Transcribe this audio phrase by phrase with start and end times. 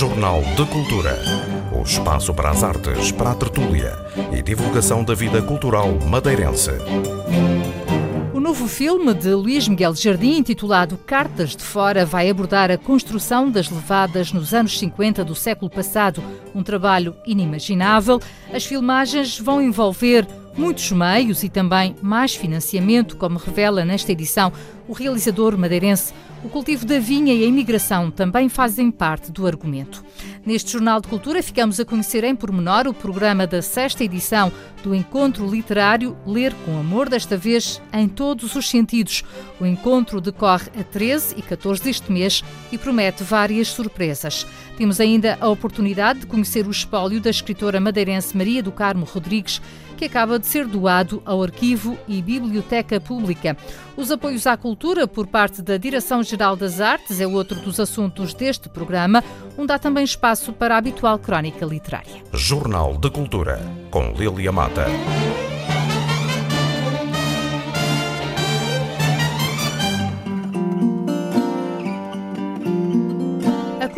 [0.00, 1.14] Jornal de Cultura.
[1.78, 3.92] O espaço para as artes, para a tertúlia
[4.32, 6.70] e divulgação da vida cultural madeirense.
[8.32, 13.50] O novo filme de Luís Miguel Jardim, intitulado Cartas de Fora, vai abordar a construção
[13.50, 16.24] das levadas nos anos 50 do século passado,
[16.54, 18.22] um trabalho inimaginável.
[18.54, 24.50] As filmagens vão envolver muitos meios e também mais financiamento, como revela nesta edição
[24.88, 26.14] o realizador madeirense.
[26.42, 30.02] O cultivo da vinha e a imigração também fazem parte do argumento.
[30.44, 34.50] Neste Jornal de Cultura ficamos a conhecer em pormenor o programa da sexta edição
[34.82, 39.22] do Encontro Literário Ler com Amor, desta vez em todos os sentidos.
[39.60, 44.46] O encontro decorre a 13 e 14 deste mês e promete várias surpresas.
[44.78, 49.60] Temos ainda a oportunidade de conhecer o espólio da escritora madeirense Maria do Carmo Rodrigues,
[50.00, 53.54] que acaba de ser doado ao Arquivo e Biblioteca Pública.
[53.98, 58.70] Os apoios à cultura por parte da Direção-Geral das Artes é outro dos assuntos deste
[58.70, 59.22] programa,
[59.58, 62.24] onde há também espaço para a habitual crónica literária.
[62.32, 63.60] Jornal de Cultura,
[63.90, 64.86] com Lilia Mata.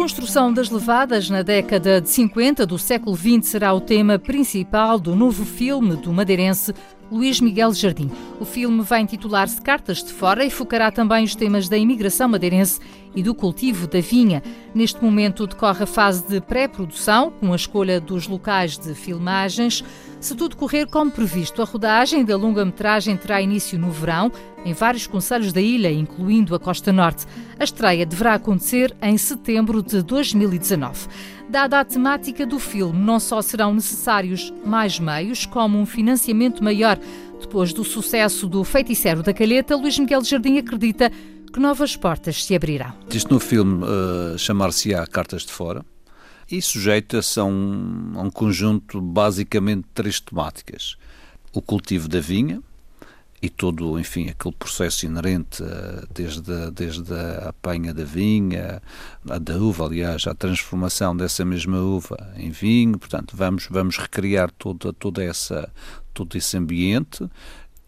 [0.03, 5.15] Construção das levadas na década de 50 do século XX será o tema principal do
[5.15, 6.75] novo filme do madeirense
[7.09, 8.11] Luís Miguel Jardim.
[8.41, 12.81] O filme vai intitular-se Cartas de Fora e focará também os temas da imigração madeirense
[13.15, 14.43] e do cultivo da vinha.
[14.75, 19.85] Neste momento decorre a fase de pré-produção, com a escolha dos locais de filmagens.
[20.23, 24.31] Se tudo correr como previsto, a rodagem da longa-metragem terá início no verão,
[24.65, 27.27] em vários conselhos da ilha, incluindo a Costa Norte.
[27.59, 31.09] A estreia deverá acontecer em setembro de 2019.
[31.49, 37.01] Dada a temática do filme, não só serão necessários mais meios, como um financiamento maior.
[37.41, 41.11] Depois do sucesso do Feiticeiro da Calheta, Luís Miguel Jardim acredita
[41.53, 42.93] que novas portas se abrirão.
[43.13, 45.85] Isto no filme uh, chamar-se-á Cartas de Fora
[46.51, 50.97] e sujeita-se a um, a um conjunto basicamente de três temáticas.
[51.53, 52.63] O cultivo da vinha,
[53.43, 55.65] e todo, enfim, aquele processo inerente
[56.15, 58.81] desde, desde a apanha da vinha,
[59.25, 64.93] da uva, aliás, a transformação dessa mesma uva em vinho, portanto, vamos, vamos recriar toda,
[64.93, 65.69] toda essa,
[66.15, 67.29] todo esse ambiente,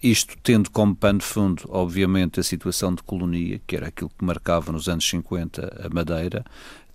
[0.03, 4.25] isto tendo como pano de fundo, obviamente, a situação de colonia, que era aquilo que
[4.25, 6.45] marcava nos anos 50 a Madeira.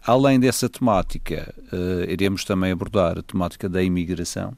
[0.06, 4.52] Além dessa temática, uh, iremos também abordar a temática da imigração.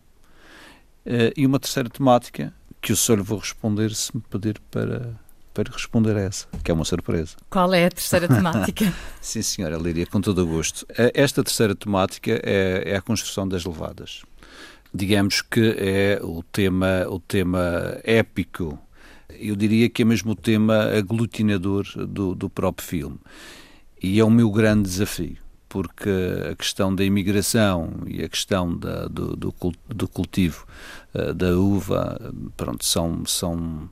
[1.06, 5.20] Uh, e uma terceira temática, que o senhor lhe vou responder se me pedir para,
[5.54, 7.36] para responder a essa, que é uma surpresa.
[7.50, 8.94] Qual é a terceira temática?
[9.20, 10.86] Sim, senhora Lídia, com todo o gosto.
[10.98, 14.24] Eh, esta terceira temática é, é a construção das levadas.
[14.94, 18.78] Digamos que é o tema, o tema épico,
[19.30, 23.20] eu diria que é mesmo o tema aglutinador do, do próprio filme.
[24.02, 25.38] E é o meu grande desafio
[25.72, 26.10] porque
[26.52, 30.68] a questão da imigração e a questão da, do, do, cultivo
[31.16, 32.20] uh, da uva,
[32.58, 33.90] pronto, são, são,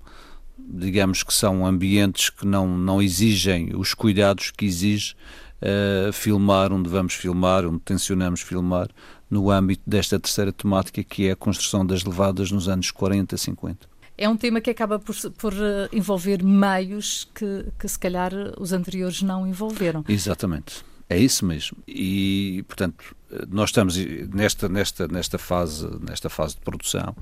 [0.57, 5.15] digamos que são ambientes que não, não exigem os cuidados que exige
[5.61, 8.89] uh, filmar onde vamos filmar, onde tencionamos filmar,
[9.29, 13.88] no âmbito desta terceira temática que é a construção das levadas nos anos 40, 50
[14.19, 18.73] é um tema que acaba por, por eh, envolver meios que, que, se calhar, os
[18.73, 20.03] anteriores não envolveram.
[20.09, 20.83] Exatamente.
[21.09, 21.77] É isso mesmo.
[21.87, 23.15] E, portanto,
[23.49, 27.15] nós estamos nesta, nesta, nesta, fase, nesta fase de produção,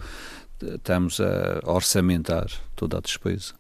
[0.59, 3.53] estamos a orçamentar toda a despesa.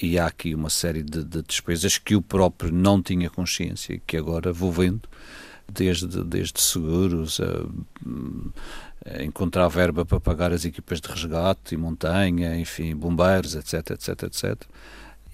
[0.00, 3.98] E há aqui uma série de, de despesas que eu próprio não tinha consciência e
[3.98, 5.08] que agora vou vendo,
[5.72, 12.58] desde, desde seguros a, a encontrar verba para pagar as equipas de resgate e montanha,
[12.58, 14.62] enfim, bombeiros, etc, etc, etc.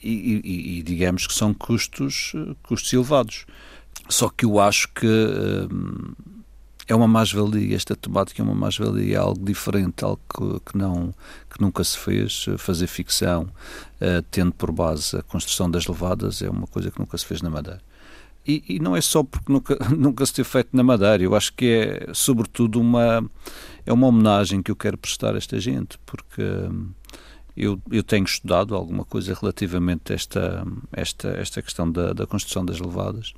[0.02, 0.10] E,
[0.44, 2.32] e, e digamos que são custos,
[2.62, 3.46] custos elevados.
[4.08, 6.12] Só que eu acho que hum,
[6.88, 11.14] é uma mais-valia, esta temática é uma mais-valia, é algo diferente, algo que, que, não,
[11.48, 12.46] que nunca se fez.
[12.58, 17.16] Fazer ficção, uh, tendo por base a construção das levadas, é uma coisa que nunca
[17.16, 17.80] se fez na Madeira.
[18.46, 21.52] E, e, não é só porque nunca, nunca se teve feito na Madeira, eu acho
[21.52, 23.24] que é, sobretudo, uma,
[23.86, 26.42] é uma homenagem que eu quero prestar a esta gente, porque.
[26.42, 26.90] Hum,
[27.54, 32.64] eu, eu tenho estudado alguma coisa relativamente a esta, esta, esta questão da, da construção
[32.64, 33.34] das levadas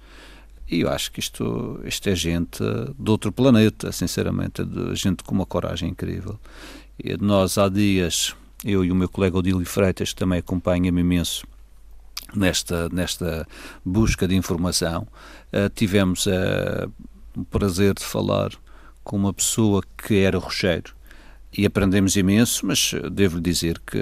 [0.68, 2.62] e eu acho que isto, isto é gente
[2.98, 6.38] de outro planeta, sinceramente, de gente com uma coragem incrível.
[6.98, 8.34] E nós, há dias,
[8.64, 11.46] eu e o meu colega Odílio Freitas, que também acompanha-me imenso
[12.38, 13.46] nesta, nesta
[13.84, 15.06] busca de informação,
[15.52, 16.90] uh, tivemos uh,
[17.36, 18.50] o prazer de falar
[19.02, 20.94] com uma pessoa que era rocheiro.
[21.56, 23.98] E aprendemos imenso, mas devo-lhe dizer que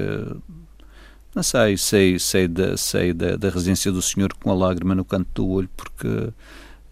[1.34, 5.04] não sei, sei, sei, da, sei da, da residência do senhor com a lágrima no
[5.04, 6.32] canto do olho, porque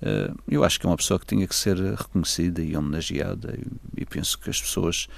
[0.00, 4.00] Uh, eu acho que é uma pessoa que tinha que ser reconhecida e homenageada, e,
[4.00, 5.08] e penso que as pessoas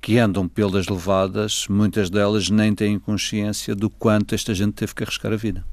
[0.00, 5.02] que andam pelas levadas, muitas delas nem têm consciência do quanto esta gente teve que
[5.02, 5.64] arriscar a vida.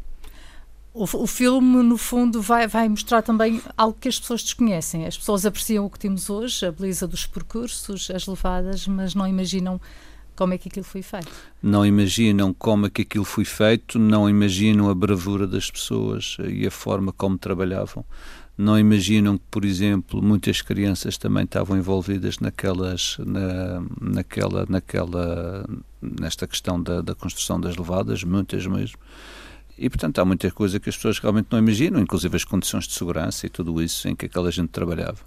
[0.94, 5.06] O, o, filme, no fundo, vai, vai mostrar também algo que as pessoas desconhecem.
[5.06, 9.27] As pessoas apreciam o que temos hoje, a beleza dos percursos, as levadas, mas não
[9.27, 9.80] imaginam
[10.36, 11.31] como é que aquilo foi feito.
[11.62, 16.66] Não imaginam como é que aquilo foi feito, não imaginam a bravura das pessoas e
[16.66, 18.06] a forma como trabalhavam.
[18.57, 25.66] Não imaginam que, por exemplo, muitas crianças também estavam envolvidas naquelas, na, naquela, naquela,
[26.02, 28.98] nesta questão da, da construção das levadas, muitas mesmo.
[29.78, 32.94] E, portanto, há muita coisa que as pessoas realmente não imaginam, inclusive as condições de
[32.94, 35.19] segurança e tudo isso em que aquela gente trabalhava.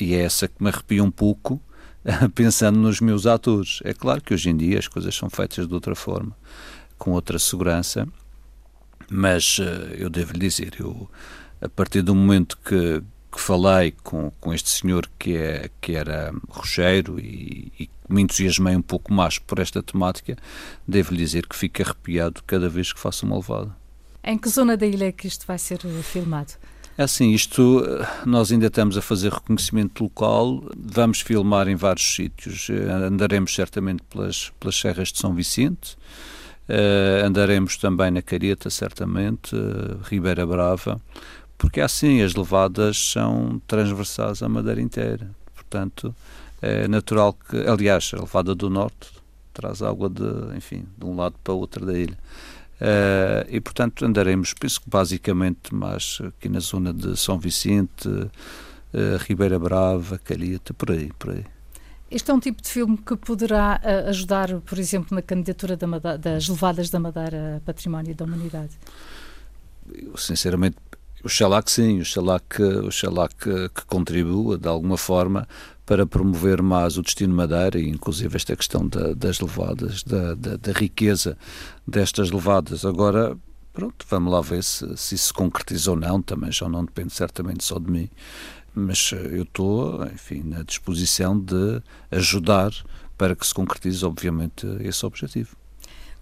[0.00, 1.60] E é essa que me arrepia um pouco,
[2.32, 3.80] pensando nos meus atores.
[3.82, 6.36] É claro que hoje em dia as coisas são feitas de outra forma,
[6.96, 8.06] com outra segurança,
[9.10, 9.62] mas uh,
[9.98, 11.10] eu devo lhe dizer, eu,
[11.62, 16.34] a partir do momento que, que falei com, com este senhor que, é, que era
[16.50, 20.36] rocheiro e, e me entusiasmei um pouco mais por esta temática,
[20.86, 23.74] devo-lhe dizer que fico arrepiado cada vez que faço uma levada.
[24.24, 26.52] Em que zona da ilha é que isto vai ser eh, filmado?
[26.96, 32.14] É assim, isto eh, nós ainda estamos a fazer reconhecimento local, vamos filmar em vários
[32.14, 35.96] sítios, eh, andaremos certamente pelas, pelas serras de São Vicente,
[36.68, 41.00] uh, andaremos também na Careta, certamente, uh, Ribeira Brava,
[41.56, 46.14] porque é assim, as levadas são transversais à Madeira inteira, portanto
[46.62, 49.10] é natural que, aliás, a levada do norte
[49.52, 52.16] traz água de, enfim, de um lado para o outro da ilha.
[52.80, 58.30] Uh, e, portanto, andaremos, penso que basicamente mais aqui na zona de São Vicente, uh,
[59.26, 61.44] Ribeira Brava, Calheta, por aí, por aí.
[62.10, 65.86] Este é um tipo de filme que poderá uh, ajudar, por exemplo, na candidatura da
[65.86, 68.72] Madeira, das levadas da Madeira a Património da Humanidade?
[69.92, 70.76] Eu, sinceramente,
[71.24, 75.46] Oxalá que sim, oxalá que, oxalá que, que contribua de alguma forma
[75.86, 80.56] para promover mais o destino Madeira e inclusive esta questão da, das levadas, da, da,
[80.56, 81.36] da, riqueza
[81.86, 82.84] destas levadas.
[82.84, 83.36] Agora,
[83.72, 87.12] pronto, vamos lá ver se, se isso se concretiza ou não, também já não depende
[87.12, 88.10] certamente só de mim,
[88.74, 91.80] mas eu estou, enfim, na disposição de
[92.10, 92.72] ajudar
[93.16, 95.61] para que se concretize, obviamente, esse objetivo.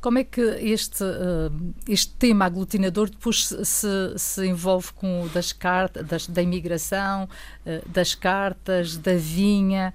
[0.01, 5.53] Como é que este, uh, este tema aglutinador depois se, se envolve com o das
[5.53, 7.29] cartas, das, da imigração,
[7.67, 9.93] uh, das cartas, da vinha?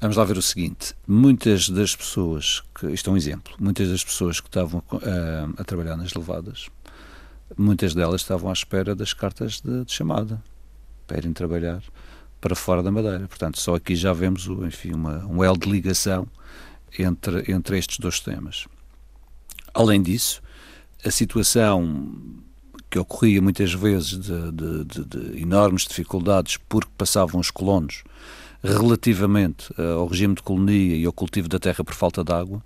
[0.00, 4.04] Vamos lá ver o seguinte: muitas das pessoas, que, isto é um exemplo, muitas das
[4.04, 6.68] pessoas que estavam uh, a trabalhar nas levadas,
[7.56, 10.40] muitas delas estavam à espera das cartas de, de chamada
[11.06, 11.82] para irem trabalhar
[12.40, 13.26] para fora da Madeira.
[13.26, 16.28] Portanto, só aqui já vemos enfim, uma, um elo de ligação
[16.98, 18.66] entre, entre estes dois temas.
[19.74, 20.40] Além disso,
[21.04, 22.14] a situação
[22.88, 28.04] que ocorria muitas vezes de, de, de, de enormes dificuldades porque passavam os colonos
[28.62, 32.62] relativamente eh, ao regime de colonia e ao cultivo da terra por falta de água,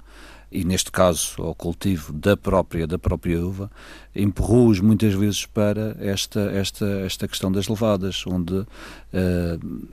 [0.50, 3.70] e neste caso ao cultivo da própria da própria uva,
[4.14, 8.66] empurrou-os muitas vezes para esta esta esta questão das levadas, onde uh,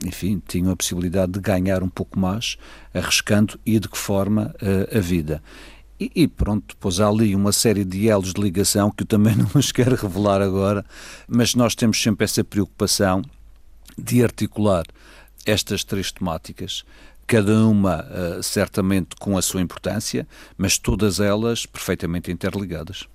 [0.04, 2.56] enfim tinham a possibilidade de ganhar um pouco mais,
[2.94, 5.42] arriscando e de que forma uh, a vida.
[5.98, 9.34] E, e, pronto, depois há ali uma série de elos de ligação que eu também
[9.36, 10.84] não os quero revelar agora,
[11.26, 13.22] mas nós temos sempre essa preocupação
[13.96, 14.84] de articular
[15.46, 16.84] estas três temáticas,
[17.26, 20.26] cada uma uh, certamente com a sua importância,
[20.58, 23.08] mas todas elas perfeitamente interligadas.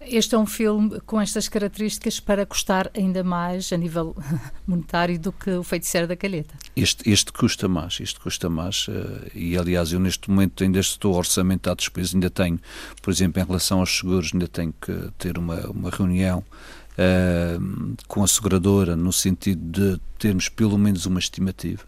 [0.00, 4.16] Este é um filme com estas características para custar ainda mais a nível
[4.66, 6.54] monetário do que o Feiticeiro da Calheta.
[6.74, 11.14] Este, este custa mais, este custa mais uh, e aliás eu neste momento ainda estou
[11.14, 12.58] orçamentado de despesas, ainda tenho,
[13.02, 18.24] por exemplo, em relação aos seguros, ainda tenho que ter uma, uma reunião uh, com
[18.24, 21.84] a seguradora no sentido de termos pelo menos uma estimativa,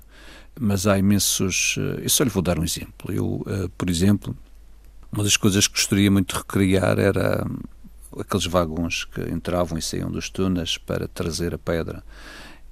[0.61, 3.42] mas há imensos, uh, eu só lhe vou dar um exemplo, eu,
[3.78, 4.37] por exemplo,
[5.11, 7.47] uma das coisas que gostaria muito de recriar era
[8.19, 12.02] aqueles vagões que entravam e saíam dos túneis para trazer a pedra.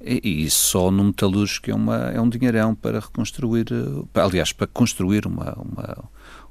[0.01, 4.67] E, e só no metalúrgico é, uma, é um dinheirão para reconstruir, eh, aliás, para
[4.67, 6.05] construir uma, uma,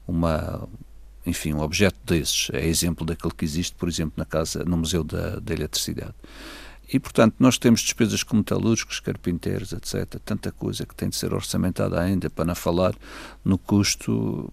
[0.08, 0.70] uma
[1.26, 2.50] enfim, um objeto desses.
[2.54, 6.14] É exemplo daquele que existe, por exemplo, na casa, no Museu da, da Eletricidade.
[6.92, 10.20] E, portanto, nós temos despesas com metalúrgicos, carpinteiros, etc.
[10.26, 12.96] Tanta coisa que tem de ser orçamentada ainda, para não falar
[13.46, 14.52] no custo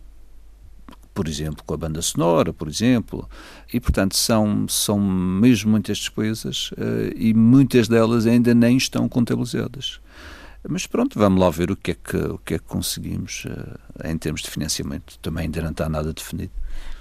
[1.16, 3.26] por exemplo, com a banda sonora, por exemplo,
[3.72, 9.98] e portanto são, são mesmo muitas despesas uh, e muitas delas ainda nem estão contabilizadas.
[10.68, 14.08] Mas pronto, vamos lá ver o que é que, o que, é que conseguimos uh,
[14.08, 15.18] em termos de financiamento.
[15.20, 16.52] Também ainda não está nada definido.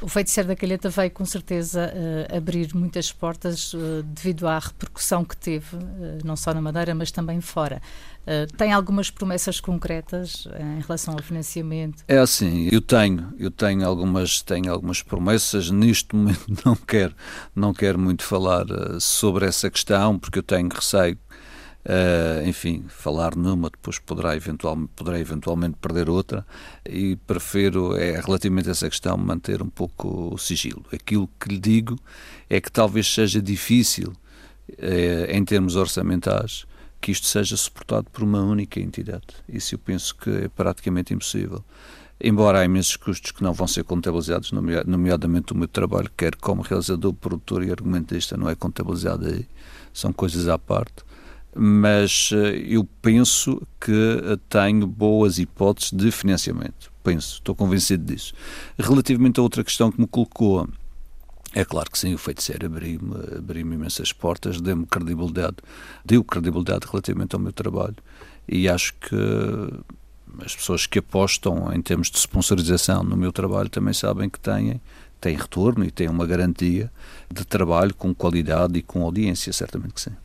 [0.02, 5.26] O Feiticeiro da Calheta vai com certeza uh, abrir muitas portas uh, devido à repercussão
[5.26, 5.78] que teve,
[6.24, 7.82] não só na Madeira, mas também fora.
[8.58, 12.04] tem algumas promessas concretas em relação ao financiamento?
[12.08, 15.70] É assim, eu tenho, eu tenho algumas, tenho algumas promessas.
[15.70, 17.16] Neste momento não quero,
[17.56, 18.66] não quero muito falar
[19.00, 21.18] sobre essa questão, porque eu tenho receio
[21.86, 24.76] Uh, enfim, falar numa, depois poderá, eventual,
[25.20, 26.44] eventualmente perder outra,
[26.84, 30.84] e prefiro, é, relativamente a essa questão, manter um pouco o sigilo.
[30.92, 31.96] Aquilo que lhe digo
[32.50, 34.14] é que talvez seja difícil,
[34.72, 36.66] uh, em termos orçamentais,
[37.00, 39.28] que isto seja suportado por uma única entidade.
[39.48, 41.64] Isso eu penso que é praticamente impossível.
[42.20, 46.64] Embora há imensos custos que não vão ser contabilizados, nomeadamente o meu trabalho, quer como
[46.64, 49.46] realizador, produtor e argumentista, não é contabilizado aí,
[49.94, 51.06] são coisas à parte
[51.56, 56.92] mas eh, eu penso que eh, tenho boas hipóteses de financiamento.
[57.02, 58.34] Penso, estou convencido disso.
[58.78, 60.68] Relativamente a outra questão que me colocou,
[61.54, 65.56] é claro que sim, o feiticeiro abriu-me abriu imensas portas, deu-me credibilidade,
[66.04, 67.96] deu credibilidade relativamente ao meu trabalho
[68.48, 69.16] e acho que
[70.44, 74.82] as pessoas que apostam em termos de sponsorização no meu trabalho também sabem que têm,
[75.22, 76.92] têm retorno e têm uma garantia
[77.32, 80.25] de trabalho com qualidade e com audiência, certamente que sim.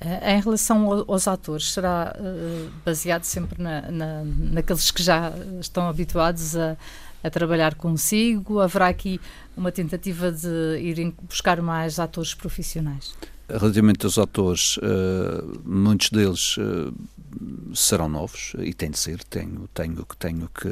[0.00, 5.88] Eh, em relação aos atores, será uh, baseado sempre na, na, naqueles que já estão
[5.88, 6.76] habituados a,
[7.22, 8.60] a, trabalhar consigo?
[8.60, 9.20] Haverá aqui
[9.56, 13.12] uma tentativa de irem buscar mais atores profissionais?
[13.48, 16.56] Relativamente aos atores, uh, muitos deles
[17.74, 20.70] serão novos e tem de ser, tenho, tenho, tenho, que,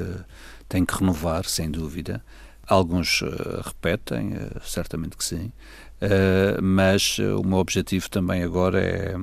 [0.68, 2.22] tenho que renovar, sem dúvida.
[2.68, 3.22] Alguns
[3.64, 4.32] repetem,
[4.64, 5.52] certamente que sim.
[5.96, 9.16] Uh, mas uh, o meu objetivo também agora é,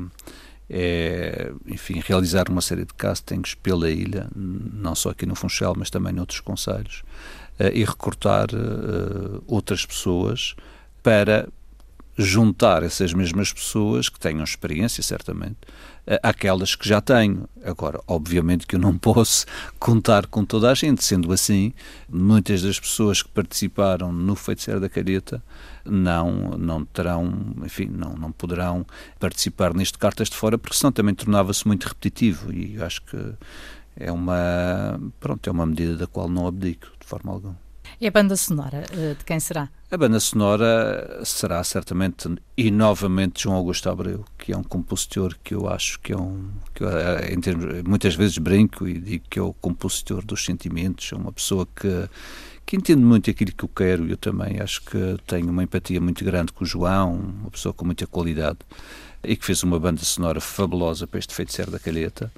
[0.69, 5.91] é, enfim, realizar uma série de castings pela ilha, não só aqui no Funchal, mas
[5.91, 7.03] também noutros conselhos,
[7.59, 8.47] uh, e recrutar
[9.45, 10.55] outras pessoas
[11.03, 11.47] para
[12.17, 15.57] juntar essas mesmas pessoas que tenham experiência, certamente,
[16.21, 17.47] aquelas que já tenho.
[17.63, 19.45] Agora, obviamente que eu não posso
[19.79, 21.73] contar com toda a gente, sendo assim,
[22.09, 25.43] muitas das pessoas que participaram no Feiticeiro da Careta
[25.85, 28.85] não, não terão, enfim, não, não poderão
[29.19, 33.17] participar neste Cartas de Fora, porque senão também tornava-se muito repetitivo e acho que
[33.95, 37.63] é uma, pronto, é uma medida da qual não abdico de forma alguma.
[37.99, 39.69] E a banda sonora, eh, de quem será?
[39.89, 45.53] A banda sonora será certamente e novamente João Augusto Abreu, que é um compositor que
[45.53, 46.49] eu acho que é um.
[46.73, 46.89] Que eu,
[47.31, 51.31] em termos, muitas vezes brinco e digo que é o compositor dos sentimentos, é uma
[51.31, 52.09] pessoa que
[52.65, 54.07] que entende muito aquilo que eu quero.
[54.07, 57.85] Eu também acho que tenho uma empatia muito grande com o João, uma pessoa com
[57.85, 58.59] muita qualidade
[59.23, 62.31] e que fez uma banda sonora fabulosa para este Feiticeiro da Calheta.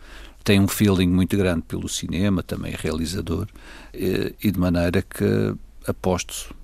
[0.46, 3.48] Tem um feeling muito grande pelo cinema, também realizador,
[3.94, 5.54] e, e de maneira que
[5.86, 6.56] aposto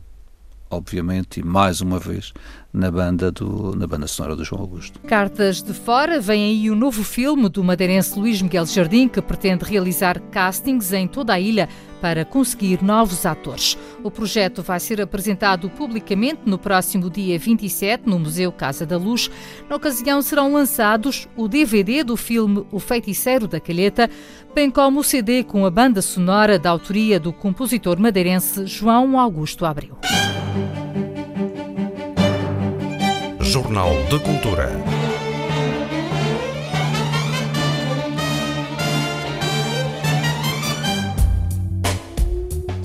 [0.72, 2.34] obviamente, e mais uma vez
[2.74, 5.00] na banda, do, na banda sonora do João Augusto.
[5.02, 9.66] Cartas de Fora, vem aí o novo filme do madeirense Luís Miguel Jardim, que pretende
[9.66, 11.68] realizar castings em toda a ilha
[12.00, 13.78] para conseguir novos atores.
[14.04, 19.30] O projeto vai ser apresentado publicamente no próximo dia 27 no Museu Casa da Luz.
[19.70, 24.10] Na ocasião serão lançados o DVD do filme O Feiticeiro da Calheta,
[24.56, 29.66] bem como o CD com a banda sonora da autoria do compositor madeirense João Augusto
[29.66, 29.98] Abreu.
[33.52, 35.01] Jornal de Cultura.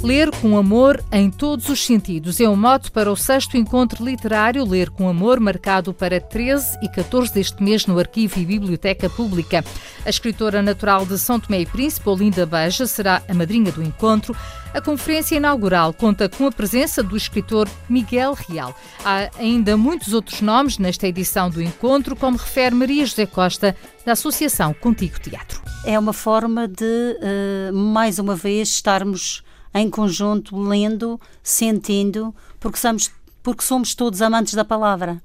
[0.06, 4.04] Ler com amor em todos os sentidos é o um mote para o sexto encontro
[4.04, 9.10] literário Ler com Amor, marcado para 13 e 14 deste mês no Arquivo e Biblioteca
[9.10, 9.64] Pública.
[10.04, 14.36] A escritora natural de São Tomé e Príncipe, Olinda Beja, será a madrinha do encontro.
[14.72, 18.78] A conferência inaugural conta com a presença do escritor Miguel Real.
[19.04, 24.12] Há ainda muitos outros nomes nesta edição do encontro, como refere Maria José Costa, da
[24.12, 25.60] Associação Contigo Teatro.
[25.84, 29.44] É uma forma de, uh, mais uma vez, estarmos
[29.80, 33.10] em conjunto, lendo, sentindo, porque somos,
[33.42, 35.22] porque somos todos amantes da palavra.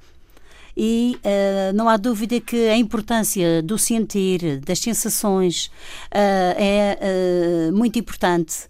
[0.76, 6.98] E uh, não há dúvida que a importância do sentir, das sensações, uh, é
[7.70, 8.70] uh, muito importante.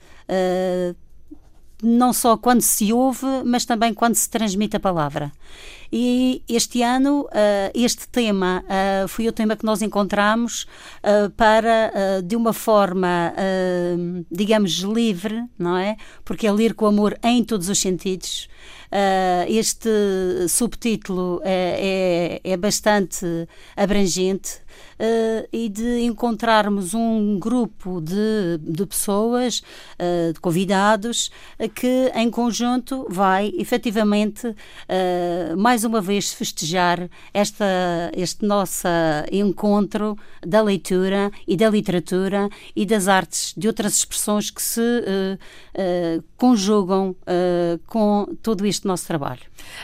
[1.84, 5.32] não só quando se ouve, mas também quando se transmite a palavra.
[5.92, 10.66] E este ano, uh, este tema uh, foi o tema que nós encontramos
[11.04, 11.92] uh, para,
[12.24, 13.34] de uma forma,
[14.32, 15.98] digamos, livre, não é?
[16.24, 18.48] Porque é ler com amor em todos os sentidos.
[19.48, 19.90] este
[20.50, 23.26] subtítulo é, é, é bastante
[23.76, 24.60] abrangente
[25.00, 29.62] uh, e de encontrarmos um grupo de, de pessoas,
[30.00, 34.56] uh, de convidados, uh, que em conjunto vai efetivamente
[35.58, 37.66] mais uma vez festejar esta,
[38.14, 38.88] este nosso
[39.32, 44.82] encontro da leitura e da literatura e das artes, de outras expressões que se
[46.38, 47.16] conjugam
[47.88, 49.42] com todo este nosso trabalho.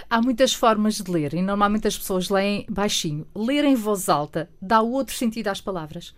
[0.09, 3.25] Há muitas formas de ler e normalmente as pessoas leem baixinho.
[3.35, 6.13] Ler em voz alta dá outro sentido às palavras?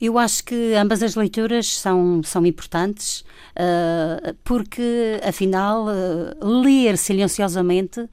[0.00, 8.08] Eu acho que ambas as leituras são, são importantes, uh, porque, afinal, uh, ler silenciosamente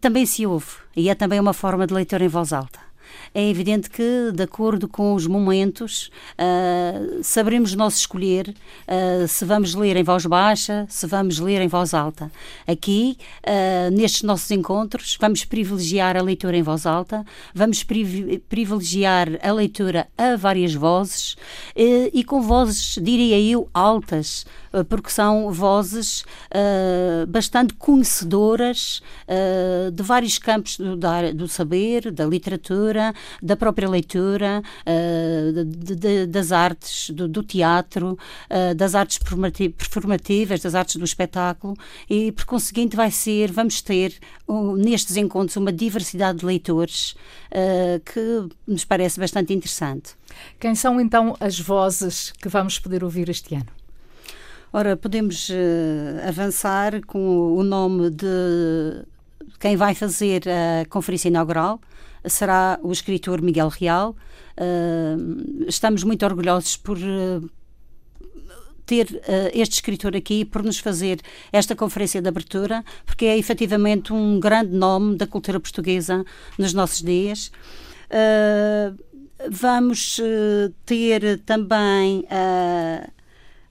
[0.00, 2.89] também se ouve e é também uma forma de leitura em voz alta
[3.34, 9.74] é evidente que, de acordo com os momentos, uh, saberemos nós escolher uh, se vamos
[9.74, 12.30] ler em voz baixa, se vamos ler em voz alta.
[12.66, 17.24] Aqui, uh, nestes nossos encontros, vamos privilegiar a leitura em voz alta,
[17.54, 17.84] vamos
[18.48, 21.36] privilegiar a leitura a várias vozes
[21.76, 24.44] e com vozes, diria eu, altas,
[24.88, 26.24] porque são vozes
[27.28, 29.02] bastante conhecedoras
[29.92, 30.96] de vários campos do,
[31.34, 38.18] do saber, da literatura, da própria leitura, uh, de, de, das artes, do, do teatro,
[38.50, 41.76] uh, das artes performativas, das artes do espetáculo
[42.08, 47.12] e, por conseguinte, vai ser, vamos ter uh, nestes encontros uma diversidade de leitores
[47.50, 50.14] uh, que nos parece bastante interessante.
[50.58, 53.79] Quem são então as vozes que vamos poder ouvir este ano?
[54.72, 59.04] Ora, podemos uh, avançar com o nome de
[59.58, 61.80] quem vai fazer a conferência inaugural,
[62.24, 64.14] será o escritor Miguel Real.
[64.56, 67.50] Uh, estamos muito orgulhosos por uh,
[68.86, 71.20] ter uh, este escritor aqui por nos fazer
[71.52, 76.24] esta conferência de abertura, porque é efetivamente um grande nome da cultura portuguesa
[76.56, 77.50] nos nossos dias.
[78.06, 78.96] Uh,
[79.50, 82.24] vamos uh, ter também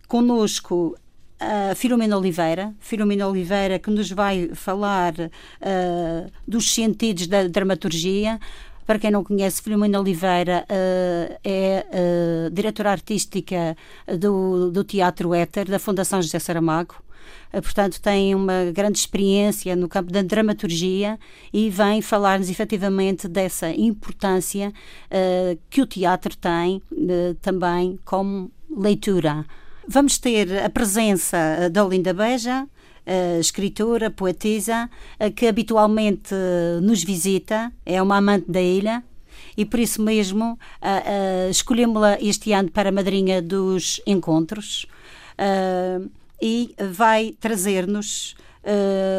[0.10, 0.98] conosco
[1.40, 8.40] a Filomena Oliveira, Filomena Oliveira que nos vai falar uh, dos sentidos da dramaturgia.
[8.86, 13.78] Para quem não conhece, Filomena Oliveira uh, é uh, diretora artística
[14.20, 16.96] do, do Teatro Éter, da Fundação José Saramago.
[17.52, 21.20] portanto, tem uma grande experiência no campo da dramaturgia
[21.54, 24.74] e vem falar-nos efetivamente dessa importância
[25.70, 26.82] que o teatro tem
[27.42, 29.46] também como leitura.
[29.92, 32.68] Vamos ter a presença eh, da Olinda Beja,
[33.40, 34.88] escritora, poetisa,
[35.36, 39.04] que habitualmente eh, nos visita, é uma amante da ilha
[39.58, 44.86] e por isso mesmo uh, uh, escolhemos-la este ano para a madrinha dos encontros
[45.40, 46.08] uh,
[46.40, 48.36] e vai trazer-nos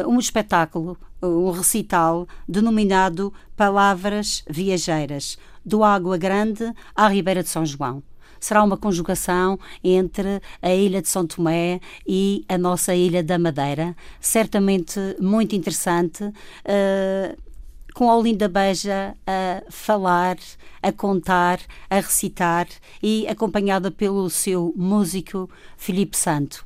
[0.07, 8.01] um espetáculo, um recital denominado Palavras Viajeiras, do Água Grande à Ribeira de São João
[8.41, 13.95] será uma conjugação entre a ilha de São Tomé e a nossa ilha da Madeira,
[14.19, 16.23] certamente muito interessante.
[16.25, 17.51] Uh,
[17.93, 20.37] com a Olinda Beja a falar,
[20.81, 22.67] a contar, a recitar
[23.03, 26.65] e acompanhada pelo seu músico Filipe Santo.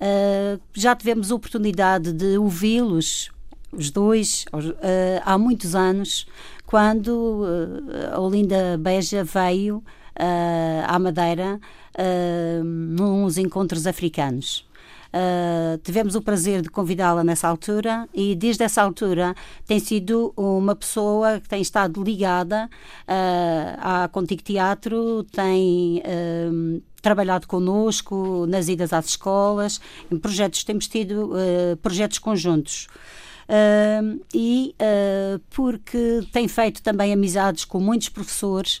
[0.00, 3.30] Uh, já tivemos oportunidade de ouvi-los,
[3.72, 6.26] os dois, uh, há muitos anos,
[6.66, 9.82] quando uh, a Olinda Beja veio
[10.18, 11.60] uh, à Madeira
[11.94, 14.66] uh, nos encontros africanos.
[15.08, 19.34] Uh, tivemos o prazer de convidá-la nessa altura e desde essa altura
[19.66, 22.68] tem sido uma pessoa que tem estado ligada
[23.04, 29.80] uh, à Contigo Teatro, tem uh, trabalhado connosco nas idas às escolas,
[30.12, 31.32] em projetos, temos tido
[31.80, 32.86] projetos conjuntos.
[33.48, 38.80] Uh, e uh, porque tem feito também amizades com muitos professores.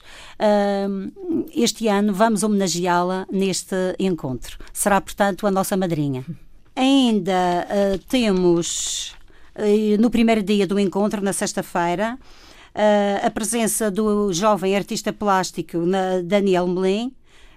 [1.54, 4.58] Este ano vamos homenageá-la neste encontro.
[4.72, 6.24] Será, portanto, a nossa madrinha.
[6.76, 9.12] Ainda ah, temos,
[9.98, 12.16] no primeiro dia do encontro, na sexta-feira,
[13.20, 15.78] a presença do jovem artista plástico
[16.24, 17.12] Daniel Melim,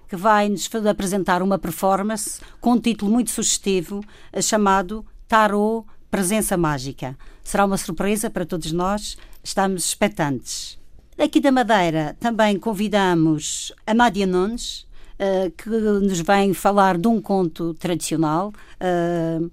[0.08, 4.02] que vai nos apresentar uma performance com um título muito sugestivo
[4.42, 7.16] chamado Tarot presença mágica.
[7.42, 10.78] Será uma surpresa para todos nós, estamos expectantes.
[11.18, 14.86] Aqui da Madeira também convidamos a Mádia Nunes,
[15.18, 18.52] uh, que nos vem falar de um conto tradicional.
[18.78, 19.50] Uh,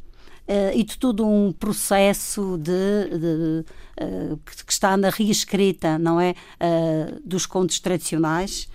[0.49, 3.65] uh, e de todo um processo de, de
[4.01, 8.67] uh, que está na reescrita, não é, uh, dos contos tradicionais.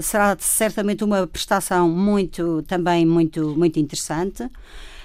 [0.00, 4.48] será certamente uma prestação muito também muito muito interessante.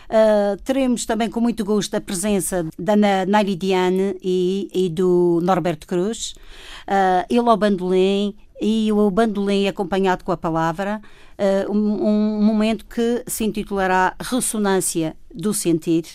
[0.10, 5.86] Uh, teremos também com muito gosto a presença da Naili Diane e, e do Norberto
[5.86, 6.34] Cruz,
[6.88, 11.00] uh, ele ao bandolim e o bandolim acompanhado com a palavra,
[11.38, 16.06] uh, um, um, momento que se intitulará Ressonância do Sentir.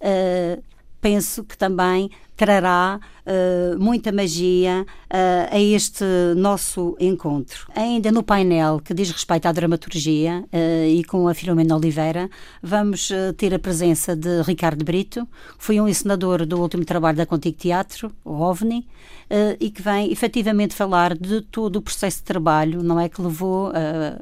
[0.00, 0.62] Uh,
[1.02, 6.04] penso que também trará uh, muita magia uh, a este
[6.36, 7.66] nosso encontro.
[7.74, 12.30] Ainda no painel que diz respeito à dramaturgia uh, e com a Filomena Oliveira,
[12.62, 15.26] vamos ter a presença de Ricardo Brito,
[15.58, 18.86] que foi um encenador do último trabalho da Contigo Teatro, o OVNI,
[19.58, 23.72] e que vem efetivamente falar de todo o processo de trabalho, não é, que levou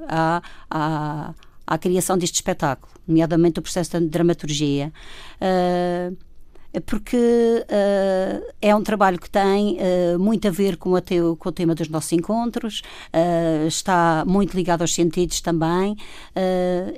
[0.09, 0.41] à,
[0.71, 1.35] à,
[1.67, 4.93] à criação deste espetáculo, nomeadamente o processo de dramaturgia.
[5.41, 6.17] Uh,
[6.87, 11.53] porque uh, é um trabalho que tem uh, muito a ver com, teu, com, o
[11.53, 15.97] tema dos nossos encontros, uh, está muito ligado aos sentidos também,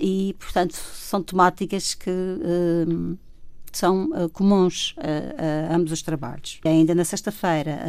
[0.00, 2.10] e, portanto, são temáticas que
[3.72, 6.60] são comuns a, a, ambos os trabalhos.
[6.64, 7.80] E ainda na sexta-feira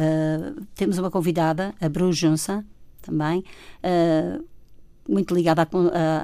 [0.74, 2.64] temos uma convidada, a Bru Junça,
[3.02, 3.44] também,
[5.08, 5.66] muito ligada à,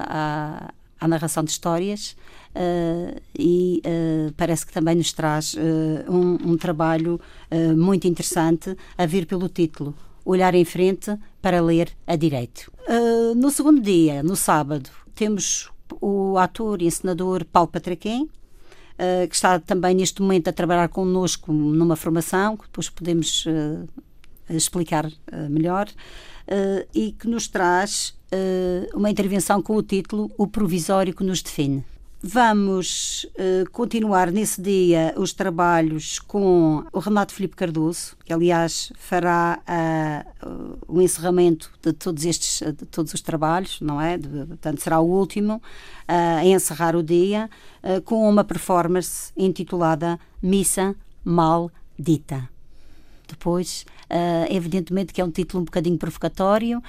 [0.09, 0.75] à
[1.08, 2.16] narração de histórias.
[2.50, 5.58] Uh, e uh, parece que também nos traz uh,
[6.08, 7.20] um, um, trabalho
[7.76, 12.70] muito interessante a vir pelo título Olhar em Frente para Ler a Direito.
[13.36, 18.28] no segundo dia, no sábado, temos o ator e encenador Paulo Patraquim,
[19.28, 23.44] que está também neste momento a trabalhar connosco numa formação, que depois podemos
[24.48, 25.10] explicar
[25.48, 25.88] melhor,
[26.94, 28.14] e que nos traz
[28.94, 31.84] uma intervenção com o título O Provisório que nos define.
[32.22, 39.58] Vamos uh, continuar nesse dia os trabalhos com o Renato Filipe Cardoso, que aliás fará
[40.44, 44.18] uh, o encerramento de todos estes de todos os trabalhos, não é?
[44.18, 45.62] De, portanto, será o último uh,
[46.40, 47.48] a encerrar o dia
[48.04, 52.50] com uma performance intitulada Missa Mal Dita.
[53.30, 53.84] Depois,
[54.50, 56.82] evidentemente que é um título um bocadinho provocatório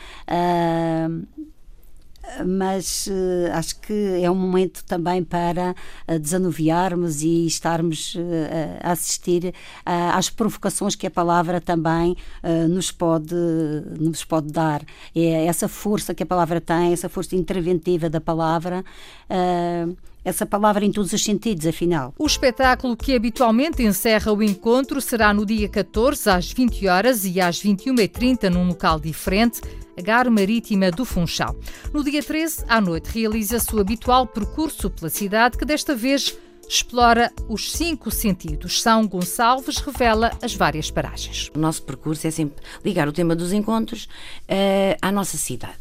[2.45, 5.75] mas uh, acho que é um momento também para
[6.07, 8.19] uh, desanuviarmos e estarmos uh,
[8.81, 9.53] a assistir
[9.85, 12.15] às provocações que a palavra também
[12.69, 13.35] nos, pode,
[13.99, 14.81] nos pode dar.
[15.15, 18.83] É essa força que a palavra tem, essa força interventiva da palavra
[20.23, 22.13] essa palavra em todos os sentidos, afinal.
[22.17, 27.41] O espetáculo que habitualmente encerra o encontro será no dia 14, às 20 horas e
[27.41, 29.61] às 21h30, num local diferente,
[29.97, 31.55] a Gare Marítima do Funchal.
[31.93, 37.31] No dia 13, à noite, realiza-se o habitual percurso pela cidade, que desta vez explora
[37.49, 38.81] os cinco sentidos.
[38.81, 41.51] São Gonçalves revela as várias paragens.
[41.53, 45.79] O nosso percurso é sempre ligar o tema dos encontros uh, à nossa cidade.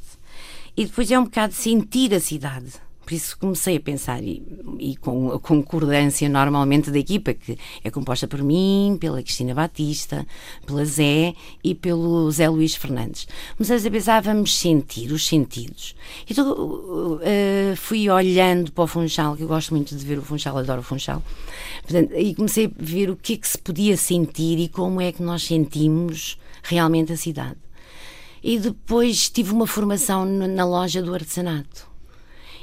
[0.76, 2.72] E depois é um bocado sentir a cidade
[3.04, 4.42] por isso comecei a pensar, e,
[4.78, 10.26] e, com a concordância normalmente da equipa, que é composta por mim, pela Cristina Batista,
[10.64, 11.34] pela Zé
[11.64, 13.26] e pelo Zé Luís Fernandes.
[13.56, 15.96] Comecei a pensar, vamos sentir os sentidos.
[16.28, 20.56] Então uh, fui olhando para o Funchal, que eu gosto muito de ver o Funchal,
[20.56, 21.22] adoro o Funchal,
[21.82, 25.10] Portanto, e comecei a ver o que é que se podia sentir e como é
[25.10, 27.58] que nós sentimos realmente a cidade.
[28.42, 31.89] E depois tive uma formação na loja do artesanato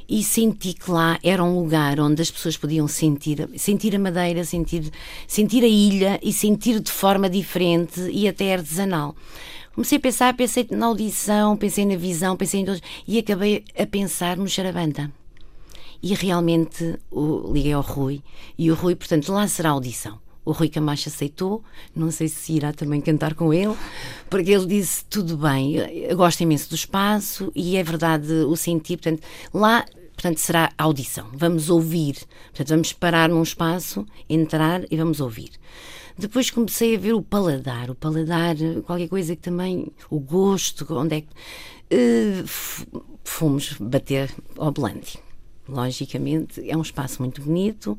[0.10, 4.44] e senti que lá era um lugar onde as pessoas podiam sentir, sentir a madeira,
[4.44, 4.92] sentir,
[5.28, 9.16] sentir a ilha e sentir de forma diferente e até artesanal.
[9.74, 13.86] Comecei a pensar, pensei na audição, pensei na visão, pensei em todos e acabei a
[13.86, 15.12] pensar no Charabanta.
[16.02, 18.22] E realmente o, liguei ao Rui
[18.58, 20.20] e o Rui, portanto, lá será a audição.
[20.44, 21.62] O Rui Camacho aceitou,
[21.94, 23.76] não sei se irá também cantar com ele,
[24.30, 28.96] porque ele disse: tudo bem, eu gosto imenso do espaço e é verdade o sentir.
[28.96, 29.22] Portanto,
[29.54, 29.86] lá
[30.18, 31.28] portanto, será audição.
[31.32, 32.18] Vamos ouvir.
[32.48, 35.52] Portanto, vamos parar num espaço, entrar e vamos ouvir.
[36.18, 41.18] Depois comecei a ver o paladar, o paladar, qualquer coisa que também, o gosto, onde
[41.18, 41.28] é que.
[41.90, 42.44] Uh,
[43.24, 45.20] fomos bater ao Blandi
[45.68, 47.98] logicamente, é um espaço muito bonito,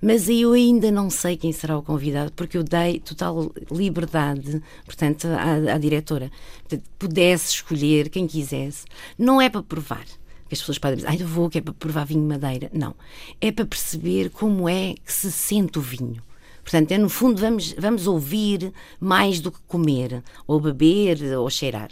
[0.00, 5.26] mas eu ainda não sei quem será o convidado, porque eu dei total liberdade, portanto,
[5.26, 6.30] à, à diretora.
[6.60, 8.84] Portanto, pudesse escolher quem quisesse.
[9.18, 10.04] Não é para provar.
[10.50, 12.68] Que as pessoas podem dizer, ai, eu vou que é para provar vinho madeira.
[12.74, 12.94] Não.
[13.40, 16.22] É para perceber como é que se sente o vinho.
[16.62, 21.88] Portanto, é no fundo, vamos, vamos ouvir mais do que comer, ou beber, ou cheirar.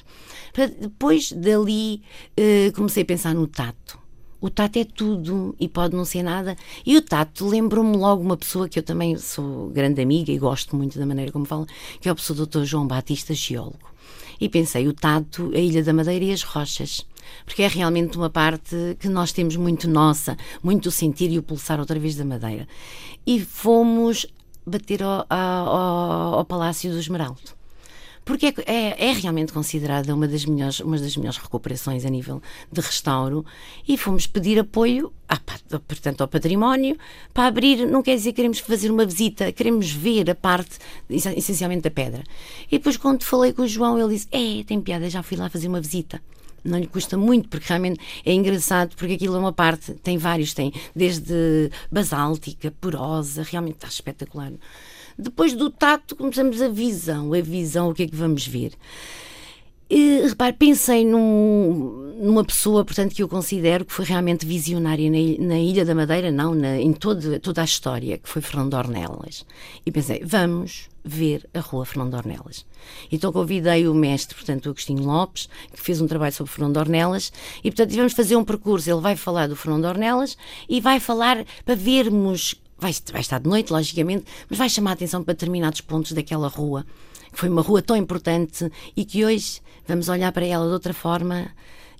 [0.80, 2.02] Depois dali,
[2.36, 3.98] eh, comecei a pensar no tato
[4.40, 6.56] o tato é tudo e pode não ser nada.
[6.86, 10.76] E o tato lembrou-me logo uma pessoa que eu também sou grande amiga e gosto
[10.76, 11.66] muito da maneira como fala,
[12.00, 12.62] que é o professor Dr.
[12.64, 13.90] João Batista, geólogo.
[14.40, 17.04] E pensei, o tato, a Ilha da Madeira e as rochas.
[17.44, 21.42] Porque é realmente uma parte que nós temos muito nossa, muito o sentir e o
[21.42, 22.66] pulsar outra vez da Madeira.
[23.26, 24.26] E fomos
[24.66, 27.58] bater ao, ao, ao Palácio do Esmeraldo
[28.28, 32.42] porque é, é, é, realmente considerada uma das, melhores, uma das melhores recuperações a nível
[32.70, 33.42] de restauro
[33.88, 36.98] e fomos pedir apoio à, portanto, ao património
[37.32, 40.76] para abrir, não quer dizer que queremos fazer uma visita, queremos ver a parte
[41.08, 42.22] essencialmente da pedra.
[42.70, 45.48] E depois quando falei com o João ele disse, é, tem piada, já fui lá
[45.48, 46.20] fazer uma visita
[46.64, 50.54] não lhe custa muito, porque realmente é engraçado, porque aquilo é uma parte, tem vários,
[50.54, 54.52] tem desde basáltica, porosa, realmente está espetacular.
[55.18, 57.32] Depois do tato, começamos a visão.
[57.34, 58.72] A visão, o que é que vamos ver?
[59.90, 65.46] E, repare, pensei num, numa pessoa, portanto, que eu considero que foi realmente visionária na,
[65.46, 69.46] na Ilha da Madeira, não, na, em todo, toda a história, que foi Fernando Ornelas.
[69.86, 72.66] E pensei, vamos ver a Rua Fernando Ornelas.
[73.10, 77.32] Então convidei o mestre, portanto, o Agostinho Lopes, que fez um trabalho sobre Fernando Ornelas,
[77.64, 78.90] e, portanto, tivemos fazer um percurso.
[78.90, 80.36] Ele vai falar do Fernando Ornelas
[80.68, 84.92] e vai falar para vermos vai, vai estar de noite, logicamente, mas vai chamar a
[84.94, 86.86] atenção para determinados pontos daquela rua,
[87.32, 91.50] foi uma rua tão importante e que hoje vamos olhar para ela de outra forma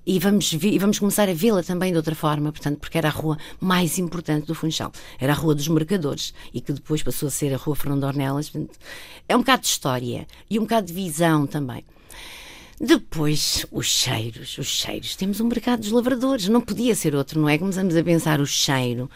[0.06, 3.10] e vamos, e vamos começar a vê-la também de outra forma, portanto, porque era a
[3.10, 4.90] rua mais importante do Funchal.
[5.18, 8.50] Era a Rua dos Mercadores e que depois passou a ser a Rua Fernando Ornelas.
[9.28, 11.84] É um bocado de história e um bocado de visão também.
[12.80, 15.16] Depois, os cheiros, os cheiros.
[15.16, 17.58] Temos um mercado dos lavradores, não podia ser outro, não é?
[17.58, 19.10] Começamos a pensar o cheiro,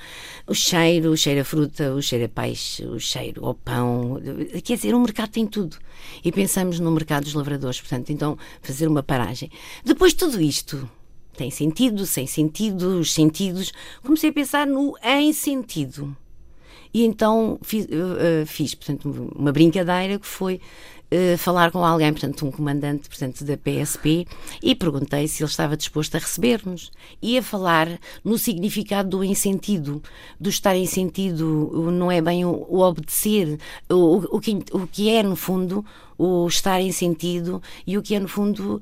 [0.48, 4.20] o cheiro, o cheiro a fruta, o cheiro a peixe, o cheiro ao pão.
[4.64, 5.77] Quer dizer, o mercado tem tudo.
[6.25, 9.48] E pensamos no mercado dos lavradores, portanto, então fazer uma paragem.
[9.85, 10.90] Depois de tudo isto,
[11.37, 13.72] tem sentido, sem sentido, os sentidos.
[14.03, 16.16] Comecei a pensar no em sentido.
[16.94, 20.61] E então fiz, uh, fiz, portanto, uma brincadeira que foi
[21.12, 24.27] uh, falar com alguém, portanto, um comandante portanto, da PSP,
[24.62, 26.90] e perguntei se ele estava disposto a receber-nos.
[27.20, 27.88] E a falar
[28.25, 30.03] no significado do em sentido,
[30.40, 35.11] do estar em sentido, não é bem o, o obedecer, o, o, que, o que
[35.11, 35.85] é, no fundo,
[36.18, 38.81] o estar em sentido e o que é, no fundo,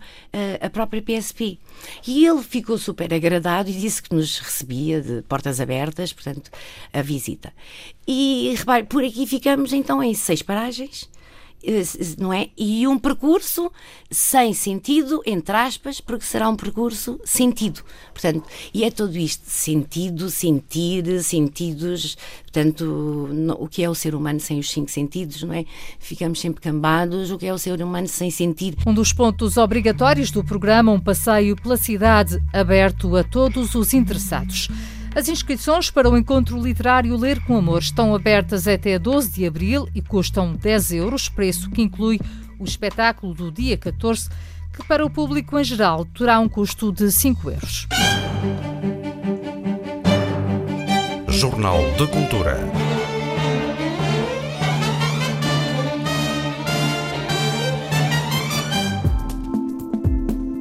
[0.61, 1.59] a própria PSP.
[2.07, 6.51] E ele ficou super agradado e disse que nos recebia de portas abertas, portanto,
[6.93, 7.53] a visita.
[8.07, 11.09] E repare, por aqui ficamos então em seis paragens
[12.19, 12.49] não é?
[12.57, 13.71] E um percurso
[14.11, 17.83] sem sentido, entre aspas, porque será um percurso sentido.
[18.13, 22.17] Portanto, e é tudo isto: sentido, sentir, sentidos.
[22.43, 25.65] Portanto, o que é o ser humano sem os cinco sentidos, não é?
[25.99, 27.31] Ficamos sempre cambados.
[27.31, 28.77] O que é o ser humano sem sentir?
[28.87, 34.69] Um dos pontos obrigatórios do programa, um passeio pela cidade aberto a todos os interessados.
[35.15, 39.89] As inscrições para o encontro literário Ler com Amor estão abertas até 12 de abril
[39.95, 42.21] e custam 10 euros, preço que inclui
[42.59, 44.29] o espetáculo do dia 14,
[44.73, 47.89] que para o público em geral terá um custo de 5 euros.
[51.29, 52.90] Jornal de Cultura.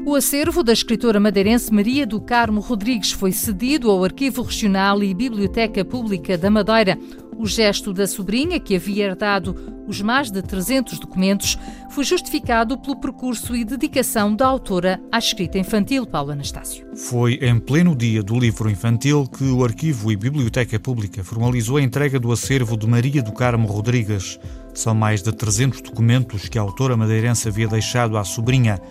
[0.10, 5.14] O acervo da escritora madeirense Maria do Carmo Rodrigues foi cedido ao Arquivo Regional e
[5.14, 6.98] Biblioteca Pública da Madeira.
[7.38, 9.56] O gesto da sobrinha, que havia herdado
[9.88, 11.60] os mais de 300 documentos,
[11.92, 16.88] foi justificado pelo percurso e dedicação da autora à escrita infantil, Paulo Anastácio.
[16.96, 21.84] Foi em pleno dia do livro infantil que o Arquivo e Biblioteca Pública formalizou a
[21.84, 24.40] entrega do acervo de Maria do Carmo Rodrigues.
[24.74, 28.82] São mais de 300 documentos que a autora madeirense havia deixado à sobrinha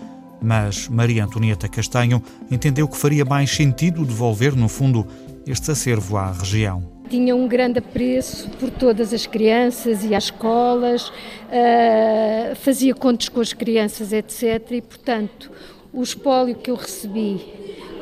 [0.41, 5.07] mas Maria Antonieta Castanho entendeu que faria mais sentido devolver, no fundo,
[5.47, 6.83] este acervo à região.
[7.09, 13.41] Tinha um grande apreço por todas as crianças e as escolas, uh, fazia contos com
[13.41, 14.73] as crianças, etc.
[14.73, 15.51] E, portanto,
[15.93, 17.41] o espólio que eu recebi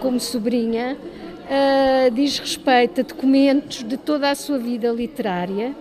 [0.01, 5.75] como sobrinha uh, diz respeito a documentos de toda a sua vida literária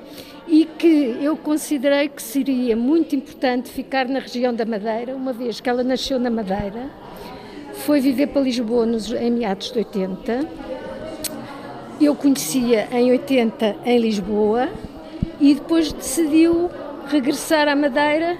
[0.47, 5.59] e que eu considerei que seria muito importante ficar na região da Madeira, uma vez
[5.59, 6.89] que ela nasceu na Madeira,
[7.85, 10.47] foi viver para Lisboa nos, em meados de 80.
[11.99, 14.69] Eu conhecia em 80 em Lisboa
[15.39, 16.69] e depois decidiu
[17.07, 18.37] regressar à Madeira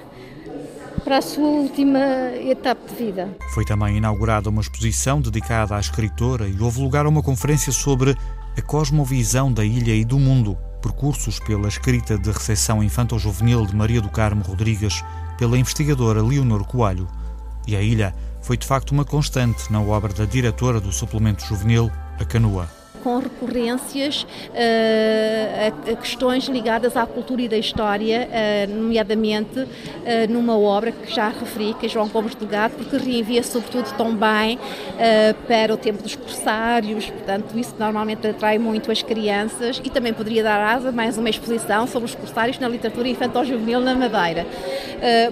[1.04, 2.00] para a sua última
[2.44, 3.30] etapa de vida.
[3.54, 8.16] Foi também inaugurada uma exposição dedicada à escritora e houve lugar a uma conferência sobre
[8.58, 14.00] a cosmovisão da ilha e do mundo percursos pela escrita de recepção infanto-juvenil de Maria
[14.00, 15.04] do Carmo Rodrigues
[15.36, 17.08] pela investigadora Leonor Coelho.
[17.66, 21.92] E a ilha foi de facto uma constante na obra da diretora do suplemento juvenil,
[22.20, 22.70] a canoa
[23.06, 29.68] com recorrências uh, a, a, questões ligadas à cultura e da história, uh, nomeadamente uh,
[30.28, 34.58] numa obra que já referi, que é João Gomes Delgado, porque reenvia sobretudo também
[35.48, 40.42] para o tempo dos corsários, portanto isso normalmente atrai muito as crianças e também poderia
[40.42, 44.48] dar asa mais uma exposição sobre os corsários na literatura infantil-juvenil na Madeira.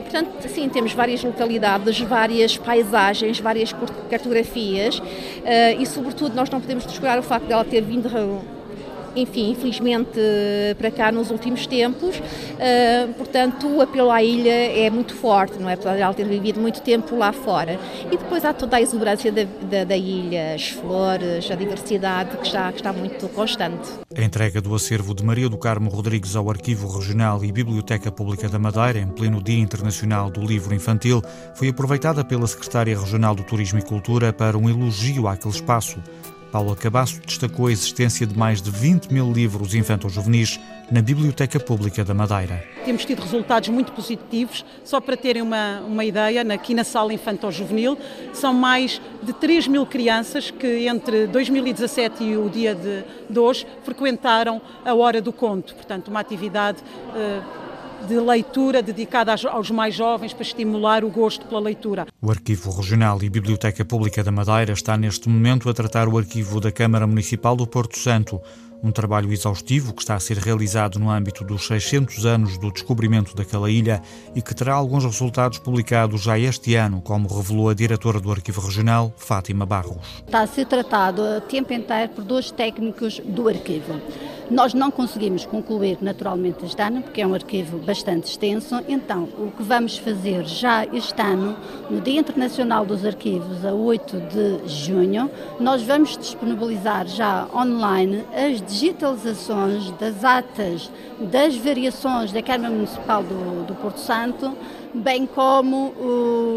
[0.03, 3.73] portanto, sim, temos várias localidades, várias paisagens, várias
[4.09, 5.01] cartografias
[5.79, 8.09] e sobretudo nós não podemos descurar o facto de ter vindo
[9.15, 10.19] enfim, infelizmente
[10.77, 15.69] para cá nos últimos tempos, uh, portanto o apelo à ilha é muito forte, não
[15.69, 15.73] é?
[15.73, 17.79] Apesar de ela ter vivido muito tempo lá fora.
[18.11, 22.47] E depois há toda a exuberância da, da, da ilha, as flores, a diversidade que
[22.47, 23.89] está, que está muito constante.
[24.15, 28.49] A entrega do acervo de Maria do Carmo Rodrigues ao Arquivo Regional e Biblioteca Pública
[28.49, 31.21] da Madeira, em pleno Dia Internacional do Livro Infantil,
[31.55, 36.01] foi aproveitada pela Secretária Regional do Turismo e Cultura para um elogio àquele espaço
[36.53, 40.59] Paulo Cabasso destacou a existência de mais de 20 mil livros infanto-juvenis
[40.91, 42.63] na Biblioteca Pública da Madeira.
[42.85, 44.63] Temos tido resultados muito positivos.
[44.83, 47.97] Só para terem uma, uma ideia, aqui na sala infanto-juvenil,
[48.33, 53.65] são mais de 3 mil crianças que entre 2017 e o dia de, de hoje
[53.83, 55.73] frequentaram a Hora do Conto.
[55.73, 56.77] Portanto, uma atividade.
[57.15, 57.63] Uh,
[58.07, 62.05] de leitura dedicada aos mais jovens para estimular o gosto pela leitura.
[62.21, 66.59] O Arquivo Regional e Biblioteca Pública da Madeira está neste momento a tratar o arquivo
[66.59, 68.41] da Câmara Municipal do Porto Santo,
[68.83, 73.33] um trabalho exaustivo que está a ser realizado no âmbito dos 600 anos do descobrimento
[73.33, 74.01] daquela ilha
[74.35, 78.59] e que terá alguns resultados publicados já este ano, como revelou a diretora do Arquivo
[78.59, 80.21] Regional, Fátima Barros.
[80.25, 84.01] Está a ser tratado a tempo inteiro por dois técnicos do arquivo.
[84.51, 89.49] Nós não conseguimos concluir naturalmente este ano, porque é um arquivo bastante extenso, então o
[89.51, 91.55] que vamos fazer já este ano,
[91.89, 98.61] no Dia Internacional dos Arquivos, a 8 de junho, nós vamos disponibilizar já online as
[98.73, 100.91] digitalizações das atas
[101.31, 104.57] das variações da Câmara Municipal do, do Porto Santo,
[104.93, 105.93] bem como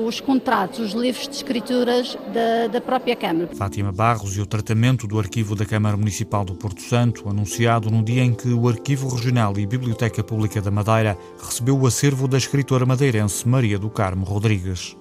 [0.07, 3.49] os contratos, os livros de escrituras da, da, própria Câmara.
[3.55, 8.03] Fátima Barros e o tratamento do arquivo da Câmara Municipal do Porto Santo, anunciado no
[8.03, 12.39] dia em que o Arquivo Regional e Biblioteca Pública da Madeira recebeu o acervo da
[12.39, 14.97] escritora madeirense Maria do Carmo Rodrigues.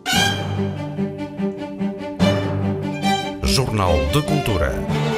[3.44, 5.15] Jornal de Cultura.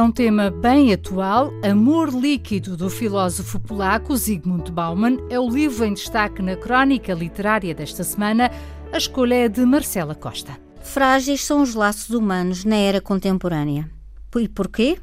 [0.00, 1.52] É um tema bem atual.
[1.62, 7.74] Amor Líquido, do filósofo polaco Zygmunt Bauman, é o livro em destaque na crónica literária
[7.74, 8.50] desta semana.
[8.90, 10.58] A escolha é de Marcela Costa.
[10.80, 13.90] Frágeis são os laços humanos na era contemporânea.
[14.36, 14.98] E porquê?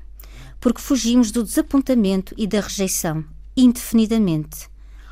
[0.59, 3.23] Porque fugimos do desapontamento e da rejeição,
[3.55, 4.67] indefinidamente.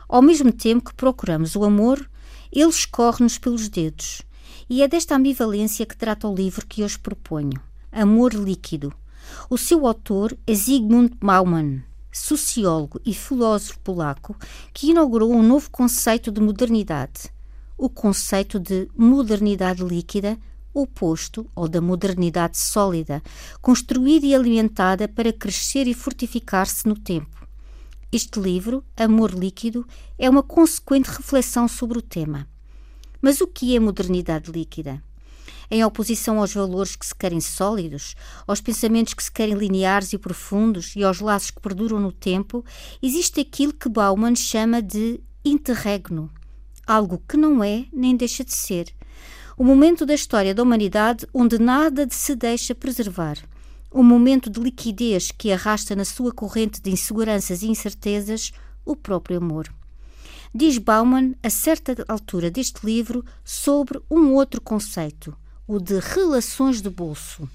[0.10, 2.10] Ao mesmo tempo que procuramos o amor,
[2.52, 4.24] ele escorre-nos pelos dedos.
[4.68, 7.62] E é desta ambivalência que trata o livro que hoje proponho.
[7.92, 8.92] Amor líquido
[9.50, 14.36] o seu autor é Zygmunt Bauman, sociólogo e filósofo polaco,
[14.74, 17.32] que inaugurou um novo conceito de modernidade,
[17.78, 20.38] o conceito de modernidade líquida,
[20.74, 23.22] oposto ao da modernidade sólida,
[23.62, 27.48] construída e alimentada para crescer e fortificar-se no tempo.
[28.12, 29.86] Este livro, Amor Líquido,
[30.18, 32.48] é uma consequente reflexão sobre o tema.
[33.22, 35.04] Mas o que é modernidade líquida?
[35.70, 38.16] Em oposição aos valores que se querem sólidos,
[38.48, 42.64] aos pensamentos que se querem lineares e profundos e aos laços que perduram no tempo,
[43.02, 46.32] existe aquilo que Bauman chama de interregno,
[46.86, 48.94] algo que não é nem deixa de ser.
[49.58, 53.38] O momento da história da humanidade onde nada se deixa preservar.
[53.94, 58.52] Um momento de liquidez que arrasta na sua corrente de inseguranças e incertezas
[58.84, 59.70] o próprio amor
[60.56, 65.36] diz Bauman, a certa altura deste livro, sobre um outro conceito,
[65.68, 67.50] o de relações de bolso.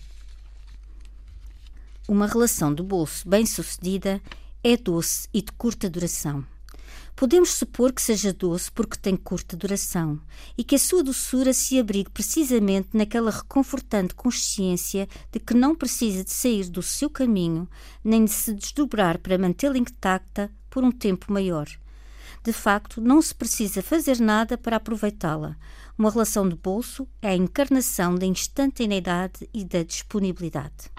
[2.09, 4.21] Uma relação de bolso bem-sucedida
[4.65, 6.45] é doce e de curta duração.
[7.15, 10.21] Podemos supor que seja doce porque tem curta duração
[10.59, 16.25] e que a sua doçura se abrigue precisamente naquela reconfortante consciência de que não precisa
[16.25, 17.69] de sair do seu caminho
[18.03, 21.69] nem de se desdobrar para mantê-la intacta por um tempo maior.
[22.43, 25.57] De facto, não se precisa fazer nada para aproveitá-la,
[25.99, 30.91] uma relação de bolso é a encarnação da instantaneidade e da disponibilidade.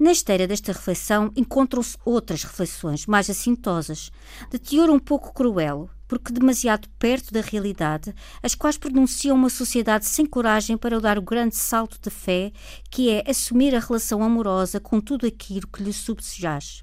[0.00, 4.10] Na esteira desta reflexão encontram-se outras reflexões mais assintosas,
[4.50, 10.06] de teor um pouco cruel, porque demasiado perto da realidade, as quais pronunciam uma sociedade
[10.06, 12.50] sem coragem para dar o grande salto de fé,
[12.90, 16.82] que é assumir a relação amorosa com tudo aquilo que lhe subjaz.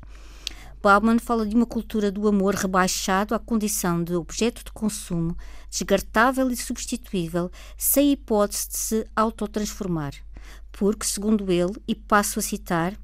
[0.82, 5.36] Bauman fala de uma cultura do amor rebaixado à condição de objeto de consumo,
[5.69, 10.13] descartável e substituível, sem hipótese de se autotransformar.
[10.71, 12.97] Porque, segundo ele, e passo a citar,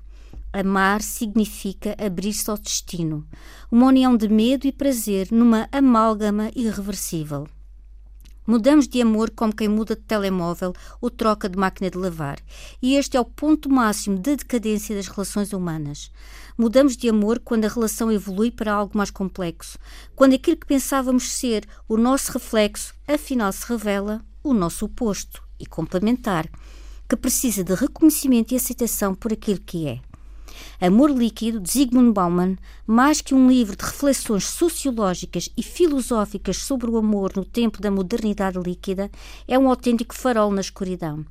[0.54, 3.28] amar significa abrir-se ao destino,
[3.70, 7.46] uma união de medo e prazer numa amálgama irreversível.
[8.48, 12.40] Mudamos de amor como quem muda de telemóvel ou troca de máquina de lavar.
[12.82, 16.12] E este é o ponto máximo de decadência das relações humanas.
[16.58, 19.80] Mudamos de amor quando a relação evolui para algo mais complexo,
[20.16, 25.66] quando aquilo que pensávamos ser o nosso reflexo, afinal se revela o nosso oposto e
[25.66, 26.48] complementar,
[27.10, 30.15] que precisa de reconhecimento e aceitação por aquilo que é.
[30.80, 36.90] Amor Líquido, de Zygmunt Bauman, mais que um livro de reflexões sociológicas e filosóficas sobre
[36.90, 39.10] o amor no tempo da modernidade líquida,
[39.48, 41.26] é um autêntico farol na escuridão.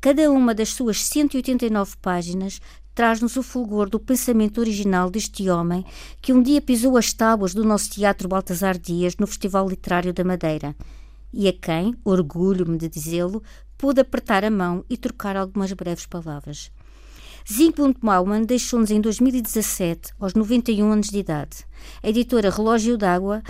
[0.00, 2.60] Cada uma das suas 189 páginas
[2.94, 5.84] traz-nos o fulgor do pensamento original deste homem
[6.20, 10.24] que um dia pisou as tábuas do nosso Teatro Baltasar Dias no Festival Literário da
[10.24, 10.74] Madeira
[11.32, 13.42] e a quem, orgulho-me de dizê-lo,
[13.78, 16.70] pude apertar a mão e trocar algumas breves palavras.
[17.50, 21.64] Zygmunt Bauman deixou-nos em 2017, aos 91 anos de idade.
[22.02, 23.42] A editora Relógio d'Água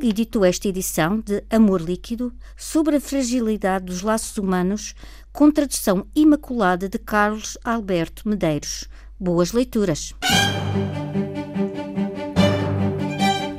[0.00, 4.94] editou esta edição de Amor Líquido sobre a fragilidade dos laços humanos,
[5.32, 8.84] com tradução imaculada de Carlos Alberto Medeiros.
[9.18, 10.14] Boas leituras.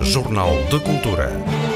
[0.01, 1.66] Jornal de Cultura.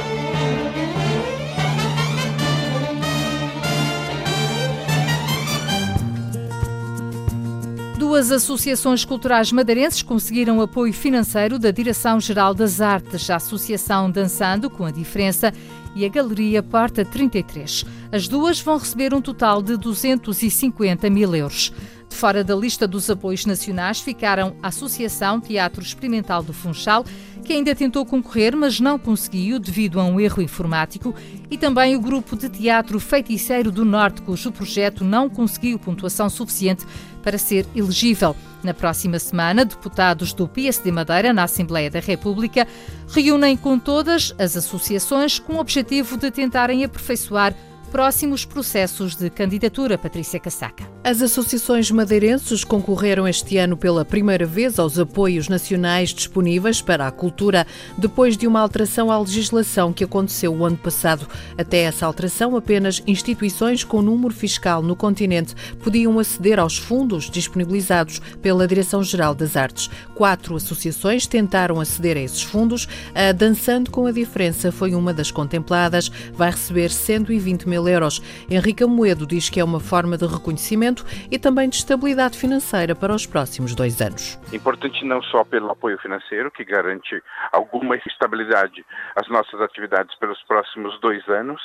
[8.11, 14.83] Duas associações culturais madeirenses conseguiram apoio financeiro da Direção-Geral das Artes, a Associação Dançando com
[14.83, 15.53] a Diferença
[15.95, 17.85] e a Galeria Porta 33.
[18.11, 21.71] As duas vão receber um total de 250 mil euros.
[22.11, 27.03] Fora da lista dos apoios nacionais ficaram a Associação Teatro Experimental do Funchal,
[27.43, 31.15] que ainda tentou concorrer, mas não conseguiu devido a um erro informático,
[31.49, 36.85] e também o Grupo de Teatro Feiticeiro do Norte, cujo projeto não conseguiu pontuação suficiente
[37.23, 38.35] para ser elegível.
[38.61, 42.67] Na próxima semana, deputados do PSD Madeira na Assembleia da República
[43.07, 47.55] reúnem com todas as associações com o objetivo de tentarem aperfeiçoar
[47.91, 50.89] próximos processos de candidatura, Patrícia Cassaca.
[51.03, 57.11] As associações madeirenses concorreram este ano pela primeira vez aos apoios nacionais disponíveis para a
[57.11, 57.67] cultura,
[57.97, 61.27] depois de uma alteração à legislação que aconteceu o ano passado.
[61.57, 68.21] Até essa alteração, apenas instituições com número fiscal no continente podiam aceder aos fundos disponibilizados
[68.41, 69.89] pela Direção-Geral das Artes.
[70.15, 72.87] Quatro associações tentaram aceder a esses fundos.
[73.13, 78.21] A Dançando com a Diferença foi uma das contempladas, vai receber 120 mil mil euros.
[78.49, 83.13] Henrique Amoedo diz que é uma forma de reconhecimento e também de estabilidade financeira para
[83.13, 84.39] os próximos dois anos.
[84.53, 87.21] Importante não só pelo apoio financeiro, que garante
[87.51, 91.61] alguma estabilidade às nossas atividades pelos próximos dois anos,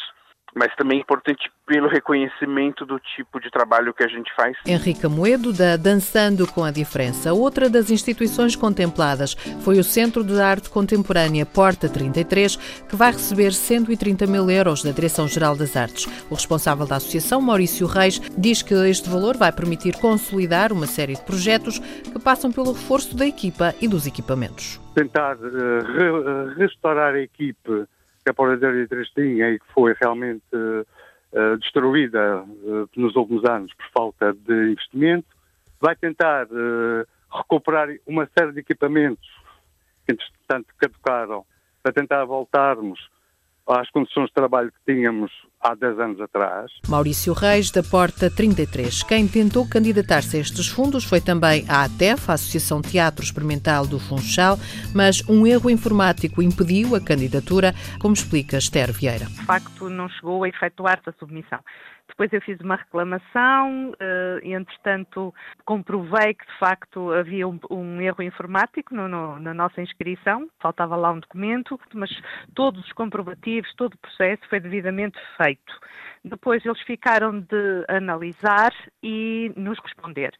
[0.54, 4.56] mas também é importante pelo reconhecimento do tipo de trabalho que a gente faz.
[4.64, 7.32] Henrique Moedo, da Dançando com a Diferença.
[7.32, 12.56] Outra das instituições contempladas foi o Centro de Arte Contemporânea Porta 33,
[12.88, 16.06] que vai receber 130 mil euros da Direção-Geral das Artes.
[16.30, 21.16] O responsável da associação, Maurício Reis, diz que este valor vai permitir consolidar uma série
[21.16, 24.80] de projetos que passam pelo reforço da equipa e dos equipamentos.
[24.94, 27.86] Tentar uh, restaurar a equipe
[28.26, 28.68] que a Polícia
[29.14, 35.28] tinha e que foi realmente uh, destruída uh, nos últimos anos por falta de investimento,
[35.80, 36.48] vai tentar
[37.30, 39.28] recuperar uma série de equipamentos
[40.04, 41.44] que, entretanto, caducaram,
[41.82, 43.08] para tentar voltarmos
[43.66, 45.30] às condições de trabalho que tínhamos
[45.60, 46.70] há 10 anos atrás.
[46.88, 49.02] Maurício Reis, da Porta 33.
[49.02, 53.98] Quem tentou candidatar-se a estes fundos foi também a ATEF, a Associação Teatro Experimental do
[53.98, 54.56] Funchal,
[54.94, 59.26] mas um erro informático impediu a candidatura, como explica Esther Vieira.
[59.26, 61.60] De facto, não chegou a efetuar-se a submissão.
[62.08, 63.92] Depois eu fiz uma reclamação,
[64.42, 65.34] e entretanto
[65.64, 70.96] comprovei que de facto havia um, um erro informático no, no, na nossa inscrição, faltava
[70.96, 72.10] lá um documento, mas
[72.54, 75.45] todos os comprovativos, todo o processo foi devidamente feito.
[76.24, 80.32] Depois eles ficaram de analisar e nos responder.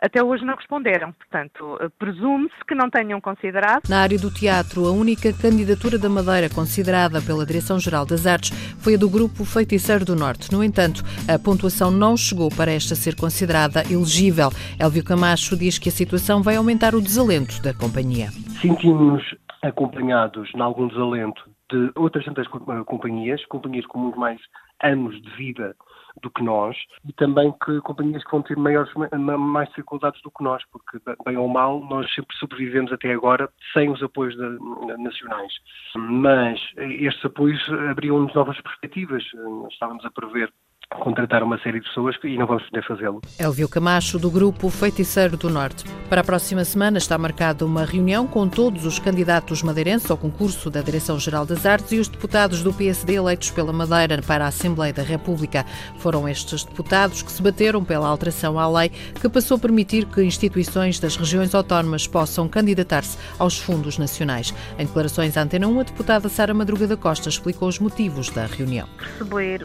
[0.00, 3.88] Até hoje não responderam, portanto, eh, presume-se que não tenham considerado.
[3.88, 8.94] Na área do teatro, a única candidatura da Madeira considerada pela Direção-Geral das Artes foi
[8.94, 10.50] a do Grupo Feiticeiro do Norte.
[10.50, 14.50] No entanto, a pontuação não chegou para esta ser considerada elegível.
[14.80, 18.28] Elvio Camacho diz que a situação vai aumentar o desalento da companhia.
[18.60, 19.22] Sentimos
[19.62, 22.46] acompanhados em algum desalento de outras tantas
[22.86, 24.40] companhias, companhias com muito mais
[24.82, 25.74] anos de vida
[26.22, 28.92] do que nós e também que companhias que vão ter maiores,
[29.38, 33.90] mais dificuldades do que nós, porque, bem ou mal, nós sempre sobrevivemos até agora sem
[33.90, 35.52] os apoios de, nacionais.
[35.96, 37.60] Mas estes apoios
[37.90, 39.24] abriam-nos novas perspectivas.
[39.70, 40.52] Estávamos a prever
[40.90, 43.20] contratar uma série de pessoas e não vamos poder fazê-lo.
[43.38, 45.84] Elvio Camacho, do Grupo Feiticeiro do Norte.
[46.08, 50.70] Para a próxima semana está marcada uma reunião com todos os candidatos madeirenses ao concurso
[50.70, 54.92] da Direção-Geral das Artes e os deputados do PSD eleitos pela Madeira para a Assembleia
[54.92, 55.64] da República.
[55.98, 60.22] Foram estes deputados que se bateram pela alteração à lei que passou a permitir que
[60.22, 64.54] instituições das regiões autónomas possam candidatar-se aos fundos nacionais.
[64.78, 68.46] Em declarações à Antena 1, a deputada Sara Madruga da Costa explicou os motivos da
[68.46, 68.88] reunião.
[68.98, 69.64] Perceber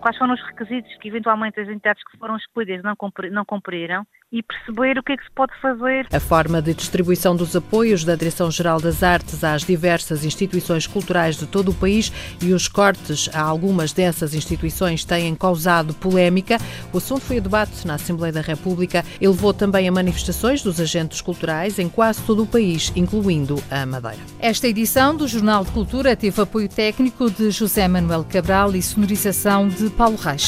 [0.00, 4.06] quais foram os requisitos que eventualmente as entidades que foram escolhidas não, cumpri, não cumpriram
[4.30, 6.06] e perceber o que é que se pode fazer.
[6.12, 11.46] A forma de distribuição dos apoios da Direção-Geral das Artes às diversas instituições culturais de
[11.46, 16.58] todo o país e os cortes a algumas dessas instituições têm causado polémica.
[16.92, 20.80] O assunto foi a debate na Assembleia da República e levou também a manifestações dos
[20.80, 24.18] agentes culturais em quase todo o país, incluindo a Madeira.
[24.38, 29.68] Esta edição do Jornal de Cultura teve apoio técnico de José Manuel Cabral e sonorização
[29.68, 30.47] de Paulo Reis.